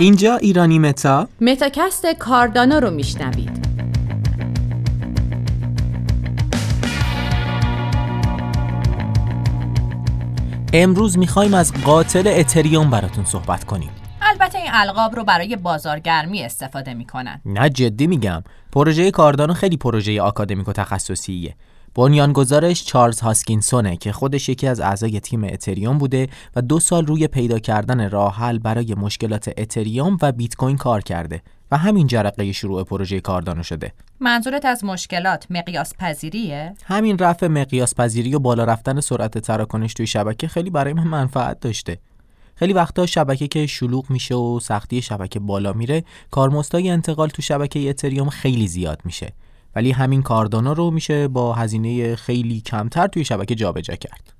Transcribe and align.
اینجا 0.00 0.36
ایرانی 0.36 0.78
متا؟ 0.78 1.28
متاکست 1.40 2.06
کاردانو 2.18 2.78
رو 2.78 2.90
میشنوید. 2.90 3.66
امروز 10.72 11.18
می‌خوایم 11.18 11.54
از 11.54 11.72
قاتل 11.84 12.32
اتریوم 12.36 12.90
براتون 12.90 13.24
صحبت 13.24 13.64
کنیم. 13.64 13.90
البته 14.22 14.58
این 14.58 14.70
القاب 14.72 15.16
رو 15.16 15.24
برای 15.24 15.56
بازارگرمی 15.56 16.42
استفاده 16.42 16.94
می‌کنن. 16.94 17.40
نه 17.44 17.70
جدی 17.70 18.06
میگم. 18.06 18.42
پروژه 18.72 19.10
کاردانو 19.10 19.54
خیلی 19.54 19.76
پروژه 19.76 20.22
آکادمیک 20.22 20.68
و 20.68 20.72
تخصصیه. 20.72 21.54
بنیانگذارش 21.94 22.84
چارلز 22.84 23.20
هاسکینسونه 23.20 23.96
که 23.96 24.12
خودش 24.12 24.48
یکی 24.48 24.66
از 24.66 24.80
اعضای 24.80 25.20
تیم 25.20 25.44
اتریوم 25.44 25.98
بوده 25.98 26.28
و 26.56 26.62
دو 26.62 26.80
سال 26.80 27.06
روی 27.06 27.26
پیدا 27.26 27.58
کردن 27.58 28.10
راه 28.10 28.36
حل 28.36 28.58
برای 28.58 28.94
مشکلات 28.94 29.50
اتریوم 29.58 30.18
و 30.22 30.32
بیت 30.32 30.54
کوین 30.56 30.76
کار 30.76 31.00
کرده 31.00 31.42
و 31.70 31.76
همین 31.76 32.06
جرقه 32.06 32.52
شروع 32.52 32.84
پروژه 32.84 33.20
کاردانو 33.20 33.62
شده. 33.62 33.92
منظورت 34.20 34.64
از 34.64 34.84
مشکلات 34.84 35.46
مقیاس 35.50 35.94
پذیریه؟ 35.98 36.74
همین 36.84 37.18
رفع 37.18 37.46
مقیاس 37.46 37.94
پذیری 37.94 38.34
و 38.34 38.38
بالا 38.38 38.64
رفتن 38.64 39.00
سرعت 39.00 39.38
تراکنش 39.38 39.94
توی 39.94 40.06
شبکه 40.06 40.48
خیلی 40.48 40.70
برای 40.70 40.92
من 40.92 41.04
منفعت 41.04 41.60
داشته. 41.60 41.98
خیلی 42.54 42.72
وقتا 42.72 43.06
شبکه 43.06 43.48
که 43.48 43.66
شلوغ 43.66 44.10
میشه 44.10 44.34
و 44.34 44.60
سختی 44.60 45.02
شبکه 45.02 45.38
بالا 45.38 45.72
میره 45.72 46.04
کارمزدای 46.30 46.90
انتقال 46.90 47.28
تو 47.28 47.42
شبکه 47.42 47.90
اتریوم 47.90 48.28
خیلی 48.28 48.68
زیاد 48.68 49.00
میشه 49.04 49.32
ولی 49.76 49.92
همین 49.92 50.22
کاردانا 50.22 50.72
رو 50.72 50.90
میشه 50.90 51.28
با 51.28 51.54
هزینه 51.54 52.16
خیلی 52.16 52.60
کمتر 52.60 53.06
توی 53.06 53.24
شبکه 53.24 53.54
جابجا 53.54 53.94
کرد. 53.94 54.32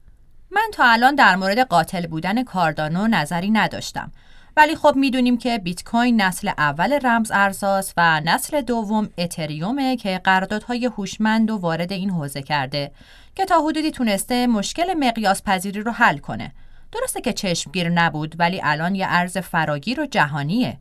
من 0.50 0.70
تا 0.72 0.84
الان 0.84 1.14
در 1.14 1.36
مورد 1.36 1.58
قاتل 1.58 2.06
بودن 2.06 2.44
کاردانو 2.44 3.06
نظری 3.06 3.50
نداشتم. 3.50 4.12
ولی 4.56 4.76
خب 4.76 4.92
می‌دونیم 4.96 5.38
که 5.38 5.58
بیت 5.58 5.84
کوین 5.84 6.20
نسل 6.20 6.48
اول 6.48 6.98
رمز 7.04 7.30
ارزاست 7.34 7.94
و 7.96 8.20
نسل 8.20 8.60
دوم 8.60 9.08
اتریومه 9.18 9.96
که 9.96 10.20
قراردادهای 10.24 10.86
هوشمند 10.86 11.50
و 11.50 11.56
وارد 11.56 11.92
این 11.92 12.10
حوزه 12.10 12.42
کرده 12.42 12.92
که 13.34 13.44
تا 13.44 13.60
حدودی 13.60 13.90
تونسته 13.90 14.46
مشکل 14.46 14.94
مقیاس 14.94 15.42
پذیری 15.42 15.80
رو 15.80 15.92
حل 15.92 16.18
کنه. 16.18 16.52
درسته 16.92 17.20
که 17.20 17.32
چشمگیر 17.32 17.88
نبود 17.88 18.34
ولی 18.38 18.60
الان 18.64 18.94
یه 18.94 19.06
ارز 19.08 19.38
فراگیر 19.38 20.00
و 20.00 20.06
جهانیه. 20.06 20.78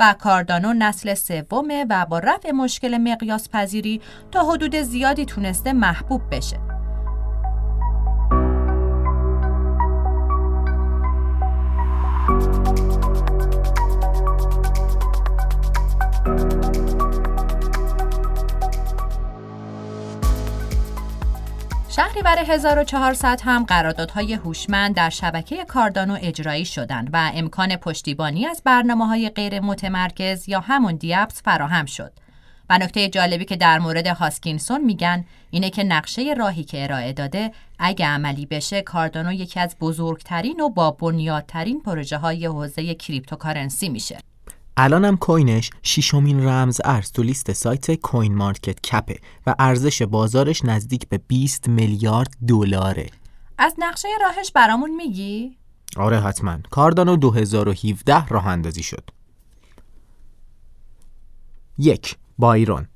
و 0.00 0.14
کاردانو 0.18 0.72
نسل 0.72 1.14
سومه 1.14 1.86
و 1.90 2.06
با 2.06 2.18
رفع 2.18 2.50
مشکل 2.50 2.98
مقیاس 2.98 3.48
پذیری 3.48 4.00
تا 4.30 4.42
حدود 4.44 4.76
زیادی 4.76 5.24
تونسته 5.24 5.72
محبوب 5.72 6.22
بشه. 6.30 6.60
شهریور 21.96 22.38
1400 22.38 23.40
هم 23.44 23.64
قراردادهای 23.64 24.34
هوشمند 24.34 24.94
در 24.94 25.10
شبکه 25.10 25.64
کاردانو 25.64 26.18
اجرایی 26.22 26.64
شدند 26.64 27.10
و 27.12 27.30
امکان 27.34 27.76
پشتیبانی 27.76 28.46
از 28.46 28.62
برنامه 28.64 29.06
های 29.06 29.28
غیر 29.28 29.60
متمرکز 29.60 30.48
یا 30.48 30.60
همون 30.60 30.96
دیابس 30.96 31.42
فراهم 31.42 31.86
شد. 31.86 32.12
و 32.70 32.78
نکته 32.78 33.08
جالبی 33.08 33.44
که 33.44 33.56
در 33.56 33.78
مورد 33.78 34.06
هاسکینسون 34.06 34.84
میگن 34.84 35.24
اینه 35.50 35.70
که 35.70 35.84
نقشه 35.84 36.34
راهی 36.38 36.64
که 36.64 36.84
ارائه 36.84 37.12
داده 37.12 37.52
اگه 37.78 38.06
عملی 38.06 38.46
بشه 38.46 38.82
کاردانو 38.82 39.32
یکی 39.32 39.60
از 39.60 39.76
بزرگترین 39.80 40.60
و 40.60 40.68
با 40.68 40.90
بنیادترین 40.90 41.80
پروژه 41.80 42.16
های 42.16 42.46
حوزه 42.46 42.94
cryptocurrency 42.94 43.88
میشه. 43.88 44.18
الانم 44.76 45.16
coin 45.16 45.52
ش 45.52 45.70
شیشمین 45.82 46.44
رمز 46.46 46.80
ارز 46.84 47.12
تو 47.12 47.22
لیست 47.22 47.52
سایت 47.52 47.94
CoinMarketCap 47.94 48.80
ه 48.80 49.18
و 49.46 49.54
ارزش 49.58 50.02
بازارش 50.02 50.64
نزدیک 50.64 51.08
به 51.08 51.18
20 51.18 51.68
میلیارد 51.68 52.36
دلاره. 52.48 53.06
از 53.58 53.74
نقشه 53.78 54.08
راهش 54.22 54.52
برامون 54.52 54.96
میگی؟ 54.96 55.56
آره 55.96 56.20
حتما. 56.20 56.58
کاردانو 56.70 57.16
2017 57.16 58.26
راه 58.26 58.46
اندازی 58.46 58.82
شد. 58.82 59.10
یک 61.78 62.16
بایرون 62.38 62.88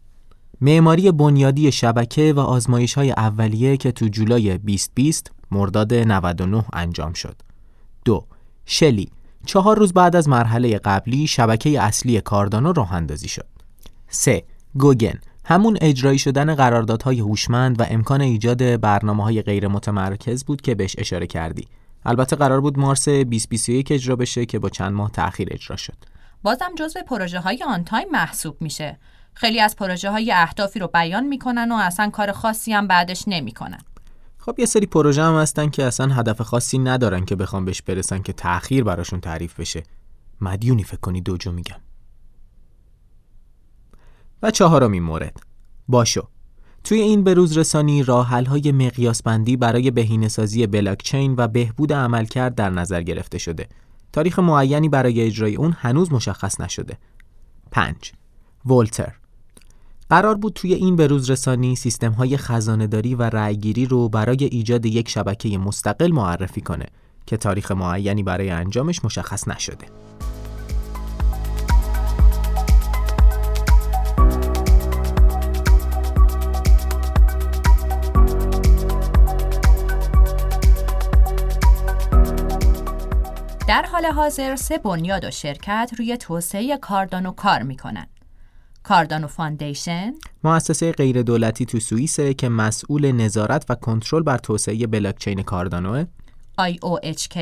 معماری 0.61 1.13
بنیادی 1.13 1.73
شبکه 1.73 2.33
و 2.37 2.41
آزمایش 2.41 2.95
های 2.95 3.11
اولیه 3.11 3.77
که 3.77 3.93
تو 3.93 4.09
جولای 4.09 4.59
2020 4.59 5.33
مرداد 5.51 5.95
99 5.95 6.65
انجام 6.73 7.13
شد. 7.13 7.37
دو 8.05 8.27
شلی 8.67 9.11
چهار 9.47 9.79
روز 9.79 9.93
بعد 9.93 10.17
از 10.17 10.29
مرحله 10.29 10.79
قبلی 10.79 11.27
شبکه 11.27 11.81
اصلی 11.81 12.21
کاردانو 12.21 12.73
راه 12.73 12.95
اندازی 12.95 13.29
شد. 13.29 13.47
3. 14.09 14.45
گوگن 14.75 15.19
همون 15.45 15.79
اجرایی 15.81 16.19
شدن 16.19 16.55
قراردادهای 16.55 17.21
هوشمند 17.21 17.81
و 17.81 17.85
امکان 17.91 18.21
ایجاد 18.21 18.81
برنامه 18.81 19.25
های 19.25 19.43
غیر 19.43 19.69
متمرکز 19.69 20.45
بود 20.45 20.61
که 20.61 20.75
بهش 20.75 20.97
اشاره 20.99 21.27
کردی. 21.27 21.69
البته 22.07 22.37
قرار 22.37 22.61
بود 22.61 22.79
مارس 22.79 23.09
2021 23.09 23.93
اجرا 23.93 24.17
بشه 24.17 24.47
که 24.47 24.59
با 24.59 24.69
چند 24.69 24.93
ماه 24.93 25.11
تأخیر 25.11 25.49
اجرا 25.51 25.77
شد. 25.77 25.97
بازم 26.43 26.71
جزو 26.79 27.01
پروژه 27.03 27.41
های 27.41 27.65
آن 27.69 27.85
تایم 27.85 28.09
محسوب 28.13 28.57
میشه. 28.61 28.99
خیلی 29.35 29.61
از 29.61 29.77
پروژه 29.77 30.11
های 30.11 30.33
اهدافی 30.33 30.79
رو 30.79 30.87
بیان 30.87 31.27
می‌کنن 31.27 31.73
و 31.73 31.75
اصلا 31.75 32.11
کار 32.11 32.33
خاصی 32.33 32.73
هم 32.73 32.87
بعدش 32.87 33.25
نمی‌کنن. 33.27 33.81
خب 34.45 34.59
یه 34.59 34.67
سری 34.67 34.87
پروژه 34.87 35.23
هم 35.23 35.35
هستن 35.35 35.71
که 35.71 35.85
اصلا 35.85 36.15
هدف 36.15 36.43
خاصی 36.43 36.79
ندارن 36.79 37.25
که 37.25 37.37
بخوام 37.37 37.65
بهش 37.65 37.83
برسن 37.83 38.23
که 38.23 38.33
تأخیر 38.33 38.85
براشون 38.85 39.21
تعریف 39.21 39.61
بشه. 39.61 39.83
مدیونی 40.41 40.85
فکر 40.85 41.01
کنی 41.01 41.21
دوجو 41.21 41.53
میگم. 41.53 41.81
و 44.43 44.51
چهارمین 44.51 45.03
مورد. 45.03 45.41
باشو. 45.89 46.29
توی 46.85 47.01
این 47.01 47.25
بروز 47.25 47.59
رسانی 47.59 48.03
راه 48.03 48.29
های 48.29 48.73
مقیاس 48.73 49.23
بندی 49.23 49.57
برای 49.57 49.91
بهینه 49.91 50.29
سازی 50.29 50.67
بلاکچین 50.67 51.35
و 51.39 51.49
بهبود 51.49 51.93
عملکرد 51.93 52.55
در 52.55 52.71
نظر 52.71 53.03
گرفته 53.03 53.39
شده. 53.39 53.69
تاریخ 54.13 54.39
معینی 54.39 54.89
برای 54.89 55.21
اجرای 55.21 55.57
اون 55.57 55.77
هنوز 55.79 56.13
مشخص 56.13 56.61
نشده. 56.61 56.99
5 57.71 58.13
ولتر 58.67 59.15
قرار 60.11 60.35
بود 60.35 60.53
توی 60.53 60.75
این 60.75 60.97
بروز 60.97 61.31
رسانی 61.31 61.77
سیستم 61.77 62.13
های 62.13 62.37
خزانهداری 62.37 63.15
و 63.15 63.23
رأیگیری 63.23 63.87
رو 63.87 64.09
برای 64.09 64.45
ایجاد 64.45 64.87
یک 64.87 65.09
شبکه 65.09 65.59
مستقل 65.59 66.13
معرفی 66.13 66.61
کنه 66.61 66.87
که 67.27 67.37
تاریخ 67.37 67.73
معینی 67.73 68.23
برای 68.23 68.51
انجامش 68.51 69.05
مشخص 69.05 69.49
نشده. 69.49 69.87
در 83.69 83.83
حال 83.83 84.07
حاضر 84.07 84.57
سه 84.57 84.79
بنیاد 84.79 85.25
و 85.25 85.31
شرکت 85.31 85.91
روی 85.99 86.17
توسعه 86.17 86.79
کاردانو 86.79 87.33
کار 87.33 87.63
می‌کنن. 87.63 88.07
Cardano 88.85 89.27
Foundation. 89.27 90.13
مؤسسه 90.45 90.93
غیر 90.93 91.23
دولتی 91.23 91.67
تو 91.67 91.81
سوئیسه 91.81 92.35
که 92.35 92.49
مسئول 92.49 93.13
نظارت 93.13 93.67
و 93.69 93.75
کنترل 93.75 94.23
بر 94.23 94.39
توسعه 94.39 94.87
بلاکچین 94.87 95.43
کاردانو 95.43 96.05
IOHK 96.61 97.39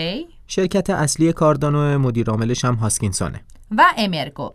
شرکت 0.47 0.91
اصلی 0.91 1.33
کاردانو 1.33 1.99
مدیر 1.99 2.31
عاملش 2.31 2.65
هم 2.65 2.75
هاسکینسونه. 2.75 3.41
و 3.71 3.85
Emurgo. 3.99 4.55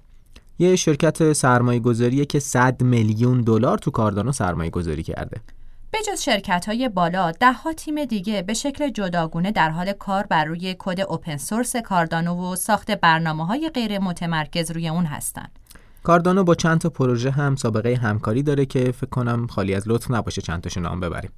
یه 0.59 0.75
شرکت 0.75 1.33
سرمایه 1.33 1.79
گذاریه 1.79 2.25
که 2.25 2.39
100 2.39 2.81
میلیون 2.81 3.41
دلار 3.41 3.77
تو 3.77 3.91
کاردانو 3.91 4.31
سرمایه 4.31 4.69
گذاری 4.69 5.03
کرده. 5.03 5.41
به 5.91 5.97
جز 6.07 6.21
شرکت 6.21 6.65
های 6.65 6.89
بالا 6.89 7.31
ده 7.31 7.53
ها 7.53 7.73
تیم 7.73 8.05
دیگه 8.05 8.41
به 8.41 8.53
شکل 8.53 8.89
جداگونه 8.89 9.51
در 9.51 9.69
حال 9.69 9.93
کار 9.93 10.23
بر 10.23 10.45
روی 10.45 10.75
کد 10.79 10.99
open 11.01 11.37
source 11.37 11.75
کاردانو 11.75 12.51
و 12.51 12.55
ساخت 12.55 12.91
برنامه 12.91 13.45
های 13.45 13.71
غیر 13.73 13.99
متمرکز 13.99 14.71
روی 14.71 14.87
اون 14.87 15.05
هستند. 15.05 15.51
کاردانو 16.07 16.43
با 16.43 16.55
چند 16.55 16.79
تا 16.79 16.89
پروژه 16.89 17.31
هم 17.31 17.55
سابقه 17.55 17.95
همکاری 17.95 18.43
داره 18.43 18.65
که 18.65 18.91
فکر 18.91 19.09
کنم 19.09 19.47
خالی 19.47 19.75
از 19.75 19.87
لطف 19.87 20.11
نباشه 20.11 20.41
چند 20.41 20.61
تاشون 20.61 20.83
نام 20.83 20.99
ببریم. 20.99 21.31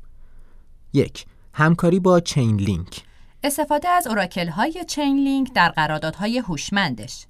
یک 0.94 1.25
همکاری 1.54 2.00
با 2.00 2.19
چین 2.19 2.56
لینک 2.56 3.04
استفاده 3.44 3.89
از 3.89 4.07
اوراکل 4.07 4.48
های 4.48 4.86
چین 4.88 5.18
لینک 5.18 5.54
در 5.54 5.69
قراردادهای 5.69 6.38
هوشمندش. 6.38 7.25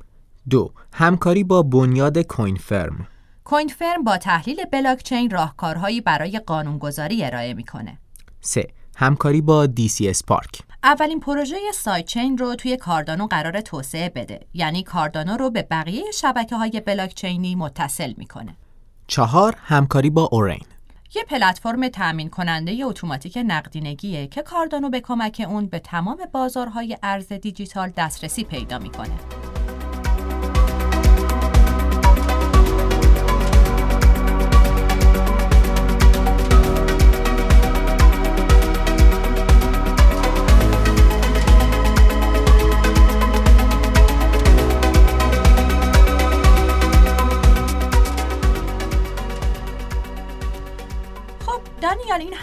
دو 0.49 0.71
همکاری 0.93 1.43
با 1.43 1.63
بنیاد 1.63 2.21
کوین 2.21 2.55
فرم 2.55 3.07
کوین 3.43 3.67
فرم 3.67 4.03
با 4.03 4.17
تحلیل 4.17 4.65
بلاکچین 4.65 5.29
راهکارهایی 5.29 6.01
برای 6.01 6.39
قانونگذاری 6.39 7.25
ارائه 7.25 7.53
می‌کنه. 7.53 7.97
3. 8.41 8.67
همکاری 8.95 9.41
با 9.41 9.67
DCS 9.67 10.17
Spark 10.17 10.68
اولین 10.83 11.19
پروژه 11.19 11.57
سایچین 11.73 12.37
رو 12.37 12.55
توی 12.55 12.77
کاردانو 12.77 13.27
قرار 13.27 13.61
توسعه 13.61 14.09
بده. 14.09 14.39
یعنی 14.53 14.83
کاردانو 14.83 15.37
رو 15.37 15.49
به 15.49 15.61
بقیه 15.71 16.11
شبکه 16.11 16.55
های 16.55 16.81
بلاکچینی 16.85 17.55
متصل 17.55 18.13
می‌کنه. 18.17 18.55
چهار 19.07 19.55
همکاری 19.59 20.09
با 20.09 20.29
اورین 20.31 20.65
یه 21.15 21.23
پلتفرم 21.23 21.87
تأمین 21.87 22.29
کننده 22.29 22.85
اتوماتیک 22.85 23.39
نقدینگیه 23.45 24.27
که 24.27 24.41
کاردانو 24.41 24.89
به 24.89 25.01
کمک 25.01 25.45
اون 25.49 25.67
به 25.67 25.79
تمام 25.79 26.17
بازارهای 26.31 26.97
ارز 27.03 27.33
دیجیتال 27.33 27.93
دسترسی 27.97 28.43
پیدا 28.43 28.79
می‌کنه. 28.79 29.38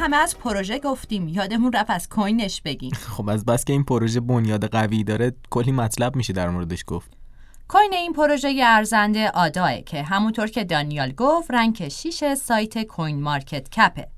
همه 0.07 0.17
از 0.17 0.39
پروژه 0.39 0.79
گفتیم. 0.79 1.29
یادمون 1.29 1.73
رفت 1.73 1.91
از 1.91 2.09
کوینش 2.09 2.61
بگیم. 2.61 2.91
خب 2.91 3.29
از 3.29 3.45
بس 3.45 3.65
که 3.65 3.73
این 3.73 3.85
پروژه 3.85 4.21
بنیاد 4.21 4.65
قوی 4.65 5.05
داره 5.05 5.33
کلی 5.51 5.73
مطلب 5.73 6.17
میشه 6.17 6.33
در 6.33 6.51
موردش 6.51 6.85
گفت. 6.87 7.13
کوین 7.69 7.95
این 7.95 8.13
پروژه 8.13 8.61
ارزنده 8.65 9.31
آدا 9.31 9.81
که 9.81 10.03
همونطور 10.03 10.47
که 10.47 10.65
دانیال 10.65 11.13
گفت 11.13 11.51
rank 11.51 11.89
6 11.89 12.35
سایت 12.35 12.83
CoinMarketCap 12.83 13.71
ه. 13.71 14.09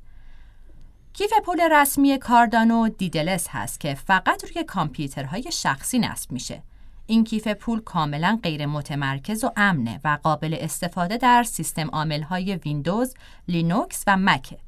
کیف 1.12 1.32
پول 1.44 1.60
رسمی 1.72 2.18
کاردانو 2.18 2.88
Daedalus 2.88 3.46
هست 3.50 3.80
که 3.80 3.94
فقط 3.94 4.44
روی 4.44 4.64
کامپیوترهای 4.64 5.52
شخصی 5.52 5.98
نصب 5.98 6.32
میشه. 6.32 6.62
این 7.06 7.24
کیف 7.24 7.48
پول 7.48 7.80
کاملا 7.80 8.38
غیر 8.42 8.66
متمرکز 8.66 9.44
و 9.44 9.50
امنه 9.56 10.00
و 10.04 10.18
قابل 10.22 10.56
استفاده 10.60 11.16
در 11.16 11.42
سیستم 11.42 11.88
های 12.30 12.56
ویندوز، 12.56 13.14
لینوکس 13.48 14.04
و 14.06 14.16
مکه. 14.16 14.58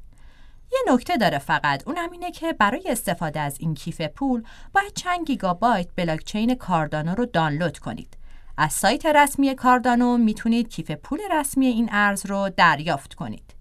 یه 0.71 0.93
نکته 0.93 1.17
داره 1.17 1.37
فقط 1.37 1.87
اونم 1.87 2.11
اینه 2.11 2.31
که 2.31 2.53
برای 2.53 2.83
استفاده 2.89 3.39
از 3.39 3.57
این 3.59 3.73
کیف 3.73 4.01
پول 4.01 4.43
باید 4.73 4.93
چند 4.93 5.27
گیگابایت 5.27 5.87
بلاکچین 5.95 6.55
کاردانو 6.55 7.15
رو 7.15 7.25
دانلود 7.25 7.79
کنید. 7.79 8.17
از 8.57 8.73
سایت 8.73 9.05
رسمی 9.05 9.55
کاردانو 9.55 10.17
می‌تونید 10.17 10.69
کیف 10.69 10.91
پول 10.91 11.19
رسمی 11.31 11.65
این 11.65 11.89
ارز 11.91 12.25
رو 12.25 12.49
دریافت 12.57 13.13
کنید. 13.13 13.55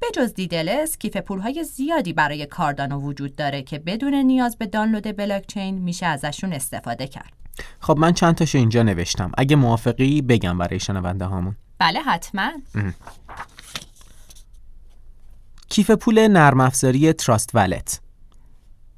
به 0.00 0.06
جز 0.14 0.34
Daedalus 0.34 0.98
کیف 0.98 1.16
پولهای 1.16 1.64
زیادی 1.64 2.12
برای 2.12 2.46
کاردانو 2.46 3.00
وجود 3.00 3.36
داره 3.36 3.62
که 3.62 3.78
بدون 3.78 4.14
نیاز 4.14 4.58
به 4.58 4.66
دانلود 4.66 5.16
بلاکچین 5.16 5.78
میشه 5.78 6.06
ازشون 6.06 6.52
استفاده 6.52 7.06
کرد. 7.06 7.32
خب 7.80 7.98
من 7.98 8.12
چند 8.12 8.34
تاشو 8.34 8.58
اینجا 8.58 8.82
نوشتم 8.82 9.32
اگه 9.38 9.56
موافقی 9.56 10.22
بگم 10.22 10.58
برای 10.58 10.80
شنونده 10.80 11.24
هامون 11.24 11.56
بله 11.78 12.00
حتما 12.00 12.50
کیف 15.74 15.90
پول 15.90 16.28
نرم 16.28 16.60
افزاری 16.60 17.12
Trust 17.12 17.50
Wallet 17.54 18.00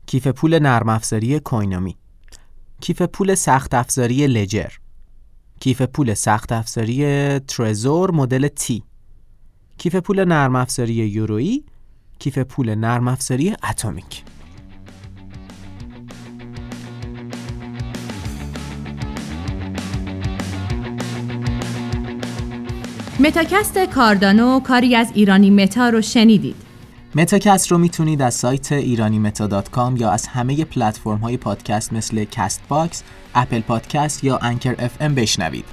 کیف 0.06 0.26
پول 0.26 0.58
نرم 0.58 0.88
افزاری 0.88 1.38
Coinomi. 1.38 1.96
کیف 2.80 3.02
پول 3.02 3.34
سخت 3.34 3.74
افزاری 3.74 4.26
Ledger. 4.26 4.68
کیف 5.60 5.82
پول 5.82 6.14
سخت 6.14 6.52
افزاری 6.52 7.38
Trezor 7.38 8.10
Model 8.10 8.48
T 8.48 8.82
کیف 9.78 9.96
پول 9.96 10.24
نرم 10.24 10.56
افزاری 10.56 10.92
Yoroi. 10.92 11.64
کیف 12.18 12.38
پول 12.38 12.74
نرم 12.74 13.08
افزاری 13.08 13.56
Atomic. 13.70 14.24
متاکست 23.20 23.78
کاردانو 23.78 24.60
کاری 24.60 24.96
از 24.96 25.10
ایرانی 25.14 25.50
متا 25.50 25.88
رو 25.88 26.00
شنیدید. 26.00 26.65
متاکست 27.16 27.70
رو 27.70 27.78
می‌تونید 27.78 28.22
از 28.22 28.34
سایت 28.34 28.72
ایرانی 28.72 29.18
متا 29.18 29.64
یا 29.96 30.10
از 30.10 30.26
همه 30.26 30.64
پلتفرم 30.64 31.18
های 31.18 31.36
پادکست 31.36 31.92
مثل 31.92 32.24
Castbox، 32.24 33.02
Apple 33.34 33.60
Podcast 33.60 34.24
یا 34.24 34.38
Anchor 34.42 34.74
FM 34.78 35.14
بشنوید. 35.14 35.64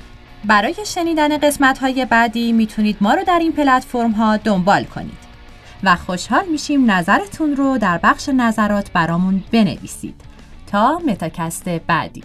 برای 0.45 0.75
شنیدن 0.85 1.37
قسمت 1.37 1.77
های 1.77 2.05
بعدی 2.05 2.51
می‌تونید 2.51 2.97
ما 3.01 3.13
رو 3.13 3.23
در 3.23 3.39
این 3.39 3.51
پلتفرم 3.51 4.11
ها 4.11 4.37
دنبال 4.37 4.83
کنید. 4.83 5.17
و 5.83 5.95
خوشحال 5.95 6.45
میشیم 6.51 6.91
نظرتون 6.91 7.55
رو 7.55 7.77
در 7.77 7.97
بخش 7.97 8.29
نظرات 8.29 8.91
برامون 8.91 9.43
بنویسید. 9.51 10.21
تا 10.67 10.99
متاکست 11.07 11.69
بعدی. 11.69 12.23